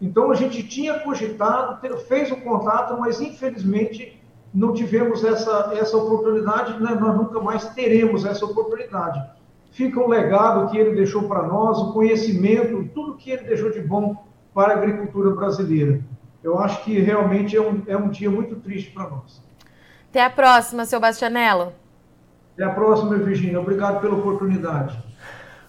Então 0.00 0.30
a 0.30 0.34
gente 0.34 0.62
tinha 0.62 1.00
cogitado, 1.00 1.78
fez 2.06 2.30
o 2.30 2.36
contato, 2.36 2.98
mas 2.98 3.20
infelizmente 3.20 4.22
não 4.54 4.72
tivemos 4.72 5.24
essa, 5.24 5.72
essa 5.74 5.96
oportunidade, 5.96 6.80
né? 6.82 6.96
nós 6.98 7.16
nunca 7.16 7.40
mais 7.40 7.68
teremos 7.70 8.24
essa 8.24 8.44
oportunidade. 8.44 9.22
Fica 9.70 10.00
um 10.00 10.08
legado 10.08 10.70
que 10.70 10.78
ele 10.78 10.94
deixou 10.94 11.28
para 11.28 11.42
nós, 11.42 11.78
o 11.78 11.92
conhecimento, 11.92 12.88
tudo 12.94 13.16
que 13.16 13.30
ele 13.30 13.44
deixou 13.44 13.70
de 13.70 13.80
bom 13.80 14.16
para 14.54 14.74
a 14.74 14.76
agricultura 14.76 15.30
brasileira. 15.30 16.00
Eu 16.42 16.58
acho 16.58 16.82
que 16.84 16.98
realmente 16.98 17.56
é 17.56 17.60
um, 17.60 17.82
é 17.86 17.96
um 17.96 18.08
dia 18.08 18.30
muito 18.30 18.56
triste 18.56 18.90
para 18.90 19.10
nós. 19.10 19.42
Até 20.08 20.24
a 20.24 20.30
próxima, 20.30 20.84
seu 20.84 20.98
Bastianello. 20.98 21.72
Até 22.54 22.64
a 22.64 22.70
próxima, 22.70 23.16
Virginia. 23.16 23.60
Obrigado 23.60 24.00
pela 24.00 24.16
oportunidade. 24.16 24.98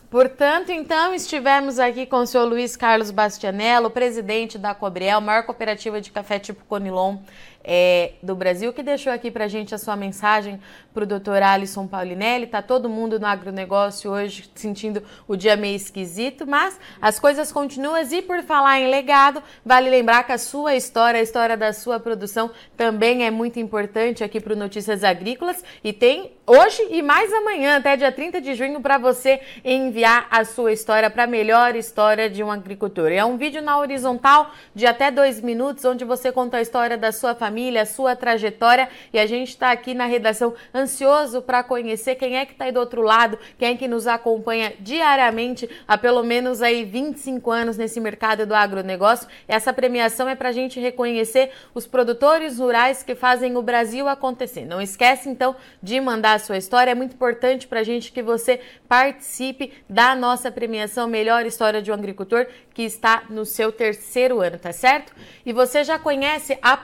Portanto, 0.09 0.71
então, 0.71 1.13
estivemos 1.13 1.77
aqui 1.77 2.07
com 2.07 2.17
o 2.17 2.25
senhor 2.25 2.45
Luiz 2.45 2.75
Carlos 2.75 3.11
Bastianello, 3.11 3.91
presidente 3.91 4.57
da 4.57 4.73
Cobriel, 4.73 5.21
maior 5.21 5.43
cooperativa 5.43 6.01
de 6.01 6.09
café 6.09 6.39
tipo 6.39 6.65
Conilon 6.65 7.19
é, 7.63 8.13
do 8.23 8.35
Brasil, 8.35 8.71
que 8.71 8.81
deixou 8.81 9.11
aqui 9.11 9.29
para 9.29 9.45
a 9.45 9.47
gente 9.47 9.75
a 9.75 9.77
sua 9.77 9.95
mensagem 9.95 10.59
para 10.93 11.03
o 11.03 11.07
doutor 11.07 11.41
Alisson 11.41 11.87
Paulinelli. 11.87 12.45
Está 12.45 12.61
todo 12.61 12.89
mundo 12.89 13.19
no 13.19 13.25
agronegócio 13.25 14.11
hoje 14.11 14.49
sentindo 14.55 15.03
o 15.27 15.35
dia 15.35 15.55
meio 15.55 15.75
esquisito, 15.75 16.47
mas 16.47 16.79
as 17.01 17.19
coisas 17.19 17.51
continuam. 17.51 17.99
E 17.99 18.21
por 18.21 18.41
falar 18.43 18.79
em 18.79 18.89
legado, 18.89 19.43
vale 19.65 19.89
lembrar 19.89 20.23
que 20.23 20.31
a 20.31 20.37
sua 20.37 20.75
história, 20.75 21.19
a 21.19 21.23
história 21.23 21.57
da 21.57 21.73
sua 21.73 21.99
produção, 21.99 22.49
também 22.77 23.25
é 23.25 23.31
muito 23.31 23.59
importante 23.59 24.23
aqui 24.23 24.39
para 24.39 24.53
o 24.53 24.55
Notícias 24.55 25.03
Agrícolas. 25.03 25.63
E 25.83 25.91
tem 25.91 26.31
hoje 26.47 26.81
e 26.89 27.01
mais 27.01 27.31
amanhã, 27.33 27.77
até 27.77 27.95
dia 27.97 28.11
30 28.11 28.41
de 28.41 28.55
junho, 28.55 28.81
para 28.81 28.97
você 28.97 29.41
enviar 29.63 30.27
a 30.31 30.43
sua 30.45 30.71
história 30.71 31.09
para 31.09 31.25
a 31.25 31.27
melhor 31.27 31.75
história 31.75 32.29
de 32.29 32.43
um 32.43 32.51
agricultor. 32.51 33.11
É 33.11 33.23
um 33.23 33.37
vídeo 33.37 33.61
na 33.61 33.77
horizontal 33.77 34.51
de 34.73 34.85
até 34.85 35.11
dois 35.11 35.41
minutos, 35.41 35.83
onde 35.85 36.05
você 36.05 36.31
conta 36.31 36.57
a 36.57 36.61
história 36.61 36.97
da 36.97 37.11
sua 37.11 37.35
família 37.35 37.48
família, 37.49 37.81
a 37.81 37.85
sua 37.85 38.15
trajetória 38.15 38.87
e 39.11 39.17
a 39.17 39.25
gente 39.25 39.49
está 39.49 39.71
aqui 39.71 39.95
na 39.95 40.05
redação 40.05 40.53
ansioso 40.73 41.41
para 41.41 41.63
conhecer 41.63 42.13
quem 42.13 42.37
é 42.37 42.45
que 42.45 42.51
está 42.51 42.65
aí 42.65 42.71
do 42.71 42.79
outro 42.79 43.01
lado, 43.01 43.39
quem 43.57 43.73
é 43.73 43.75
que 43.75 43.87
nos 43.87 44.05
acompanha 44.05 44.71
diariamente 44.79 45.67
há 45.87 45.97
pelo 45.97 46.21
menos 46.21 46.61
aí 46.61 46.85
25 46.85 47.49
anos 47.49 47.75
nesse 47.75 47.99
mercado 47.99 48.45
do 48.45 48.53
agronegócio. 48.53 49.27
Essa 49.47 49.73
premiação 49.73 50.29
é 50.29 50.35
para 50.35 50.49
a 50.49 50.51
gente 50.51 50.79
reconhecer 50.79 51.49
os 51.73 51.87
produtores 51.87 52.59
rurais 52.59 53.01
que 53.01 53.15
fazem 53.15 53.57
o 53.57 53.63
Brasil 53.63 54.07
acontecer. 54.07 54.65
Não 54.65 54.79
esquece 54.79 55.27
então 55.27 55.55
de 55.81 55.99
mandar 55.99 56.33
a 56.33 56.39
sua 56.39 56.57
história, 56.57 56.91
é 56.91 56.95
muito 56.95 57.15
importante 57.15 57.67
para 57.67 57.79
a 57.79 57.83
gente 57.83 58.11
que 58.11 58.21
você 58.21 58.59
participe 58.87 59.73
da 59.89 60.15
nossa 60.15 60.51
premiação 60.51 61.07
Melhor 61.07 61.47
História 61.47 61.81
de 61.81 61.89
um 61.89 61.95
Agricultor, 61.95 62.45
que 62.75 62.83
está 62.83 63.23
no 63.29 63.43
seu 63.43 63.71
terceiro 63.71 64.39
ano, 64.39 64.57
tá 64.57 64.71
certo? 64.71 65.13
E 65.45 65.51
você 65.51 65.83
já 65.83 65.97
conhece 65.97 66.57
a 66.61 66.77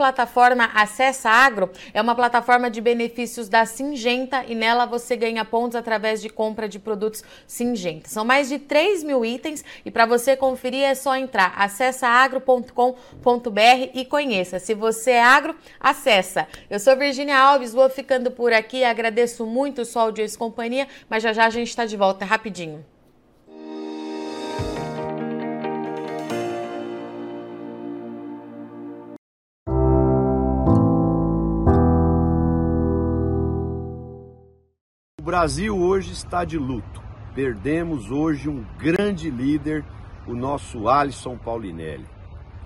plataforma 0.55 0.71
Acessa 0.73 1.29
Agro? 1.29 1.69
É 1.93 2.01
uma 2.01 2.15
plataforma 2.15 2.69
de 2.69 2.79
benefícios 2.79 3.49
da 3.49 3.65
Singenta 3.65 4.45
e 4.47 4.55
nela 4.55 4.85
você 4.85 5.15
ganha 5.15 5.43
pontos 5.43 5.75
através 5.75 6.21
de 6.21 6.29
compra 6.29 6.67
de 6.67 6.79
produtos 6.79 7.23
Singenta. 7.45 8.09
São 8.09 8.23
mais 8.23 8.49
de 8.49 8.57
3 8.57 9.03
mil 9.03 9.25
itens 9.25 9.63
e 9.85 9.91
para 9.91 10.05
você 10.05 10.35
conferir 10.35 10.83
é 10.83 10.95
só 10.95 11.15
entrar 11.15 11.53
acessaagro.com.br 11.57 13.89
e 13.93 14.05
conheça. 14.05 14.59
Se 14.59 14.73
você 14.73 15.11
é 15.11 15.23
agro, 15.23 15.55
acessa. 15.79 16.47
Eu 16.69 16.79
sou 16.79 16.95
Virginia 16.95 17.37
Alves, 17.37 17.73
vou 17.73 17.89
ficando 17.89 18.31
por 18.31 18.53
aqui, 18.53 18.83
agradeço 18.83 19.45
muito 19.45 19.85
sua 19.85 20.03
audiência 20.03 20.35
e 20.35 20.39
companhia, 20.39 20.87
mas 21.09 21.21
já 21.21 21.33
já 21.33 21.45
a 21.45 21.49
gente 21.49 21.67
está 21.67 21.85
de 21.85 21.97
volta 21.97 22.23
rapidinho. 22.23 22.94
Brasil 35.25 35.75
hoje 35.75 36.11
está 36.11 36.45
de 36.45 36.55
luto. 36.55 37.01
Perdemos 37.33 38.11
hoje 38.11 38.47
um 38.47 38.63
grande 38.77 39.31
líder, 39.31 39.83
o 40.27 40.35
nosso 40.35 40.87
Alisson 40.87 41.35
Paulinelli. 41.35 42.05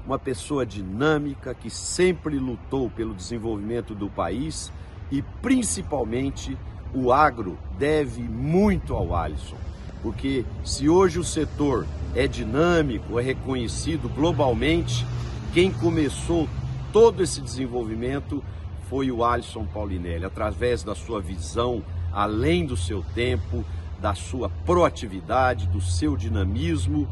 Uma 0.05 0.19
pessoa 0.19 0.65
dinâmica 0.65 1.53
que 1.53 1.69
sempre 1.69 2.37
lutou 2.37 2.89
pelo 2.89 3.13
desenvolvimento 3.13 3.95
do 3.95 4.09
país 4.09 4.73
e 5.09 5.21
principalmente 5.41 6.57
o 6.93 7.13
agro 7.13 7.57
deve 7.77 8.23
muito 8.23 8.93
ao 8.93 9.15
Alisson. 9.15 9.55
Porque 10.01 10.43
se 10.65 10.89
hoje 10.89 11.17
o 11.17 11.23
setor 11.23 11.87
é 12.13 12.27
dinâmico, 12.27 13.17
é 13.17 13.23
reconhecido 13.23 14.13
globalmente, 14.13 15.07
quem 15.53 15.71
começou 15.71 16.45
todo 16.91 17.23
esse 17.23 17.39
desenvolvimento 17.39 18.43
foi 18.89 19.09
o 19.09 19.23
Alisson 19.23 19.65
Paulinelli, 19.65 20.25
através 20.25 20.83
da 20.83 20.93
sua 20.93 21.21
visão 21.21 21.81
além 22.13 22.65
do 22.65 22.75
seu 22.75 23.03
tempo, 23.13 23.65
da 23.99 24.13
sua 24.13 24.49
proatividade, 24.65 25.67
do 25.67 25.81
seu 25.81 26.15
dinamismo 26.15 27.07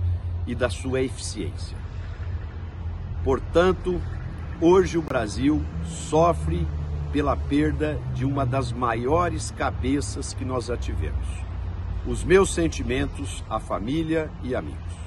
e 0.46 0.56
da 0.56 0.70
sua 0.70 1.02
eficiência. 1.02 1.78
Portanto, 3.24 4.02
hoje 4.62 4.98
o 4.98 5.02
Brasil 5.02 5.64
sofre 5.86 6.66
pela 7.12 7.36
perda 7.36 8.00
de 8.14 8.26
uma 8.26 8.46
das 8.46 8.72
maiores 8.72 9.52
cabeças 9.52 10.34
que 10.34 10.46
nós 10.46 10.66
já 10.66 10.78
tivemos. 10.78 11.28
Os 12.06 12.24
meus 12.24 12.54
sentimentos 12.54 13.44
à 13.50 13.60
família 13.60 14.30
e 14.44 14.56
amigos. 14.56 15.07